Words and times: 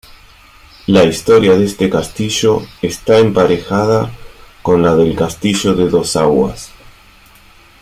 La 0.87 1.03
historia 1.03 1.55
de 1.55 1.63
este 1.65 1.87
castillo 1.87 2.63
está 2.81 3.19
emparejada 3.19 4.09
con 4.63 4.81
la 4.81 4.95
del 4.95 5.15
Castillo 5.15 5.75
de 5.75 5.89
Dos 5.89 6.15
Aguas. 6.15 6.71